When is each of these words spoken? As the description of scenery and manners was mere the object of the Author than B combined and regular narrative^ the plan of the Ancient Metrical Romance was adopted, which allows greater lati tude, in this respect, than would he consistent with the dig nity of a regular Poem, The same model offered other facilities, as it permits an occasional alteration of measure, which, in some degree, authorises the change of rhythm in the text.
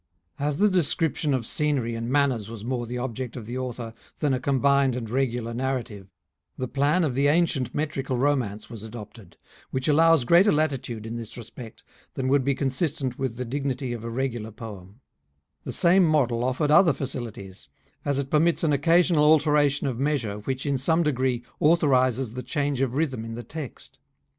As 0.39 0.57
the 0.57 0.67
description 0.67 1.31
of 1.31 1.45
scenery 1.45 1.93
and 1.93 2.09
manners 2.09 2.49
was 2.49 2.65
mere 2.65 2.87
the 2.87 2.97
object 2.97 3.35
of 3.35 3.45
the 3.45 3.55
Author 3.55 3.93
than 4.17 4.33
B 4.33 4.39
combined 4.39 4.95
and 4.95 5.07
regular 5.07 5.53
narrative^ 5.53 6.07
the 6.57 6.67
plan 6.67 7.03
of 7.03 7.13
the 7.13 7.27
Ancient 7.27 7.75
Metrical 7.75 8.17
Romance 8.17 8.67
was 8.67 8.81
adopted, 8.81 9.37
which 9.69 9.87
allows 9.87 10.25
greater 10.25 10.51
lati 10.51 10.81
tude, 10.81 11.05
in 11.05 11.17
this 11.17 11.37
respect, 11.37 11.83
than 12.15 12.29
would 12.29 12.47
he 12.47 12.55
consistent 12.55 13.19
with 13.19 13.35
the 13.35 13.45
dig 13.45 13.63
nity 13.63 13.93
of 13.95 14.03
a 14.03 14.09
regular 14.09 14.49
Poem, 14.49 15.01
The 15.65 15.71
same 15.71 16.03
model 16.03 16.43
offered 16.43 16.71
other 16.71 16.93
facilities, 16.93 17.67
as 18.03 18.17
it 18.17 18.31
permits 18.31 18.63
an 18.63 18.73
occasional 18.73 19.25
alteration 19.25 19.85
of 19.85 19.99
measure, 19.99 20.39
which, 20.39 20.65
in 20.65 20.79
some 20.79 21.03
degree, 21.03 21.45
authorises 21.59 22.33
the 22.33 22.41
change 22.41 22.81
of 22.81 22.95
rhythm 22.95 23.23
in 23.23 23.35
the 23.35 23.43
text. 23.43 23.99